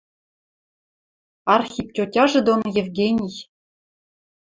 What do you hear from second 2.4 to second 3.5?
дон Евгений.